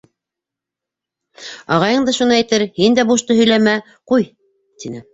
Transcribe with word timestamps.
Ағайың 1.77 2.09
да 2.09 2.17
шуны 2.21 2.37
әйтер, 2.41 2.67
һин 2.83 2.99
дә 3.01 3.07
бушты 3.13 3.41
һөйләмә, 3.45 3.79
ҡуй,— 4.13 4.31
тине. 4.85 5.09